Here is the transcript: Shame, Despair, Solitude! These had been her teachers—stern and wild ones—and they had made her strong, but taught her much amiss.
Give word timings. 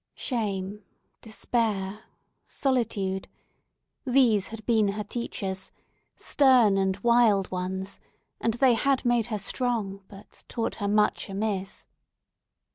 Shame, 0.15 0.81
Despair, 1.21 1.99
Solitude! 2.43 3.27
These 4.03 4.47
had 4.47 4.65
been 4.65 4.87
her 4.87 5.03
teachers—stern 5.03 6.75
and 6.75 6.97
wild 7.03 7.51
ones—and 7.51 8.55
they 8.55 8.73
had 8.73 9.05
made 9.05 9.27
her 9.27 9.37
strong, 9.37 10.03
but 10.07 10.43
taught 10.47 10.73
her 10.81 10.87
much 10.87 11.29
amiss. 11.29 11.85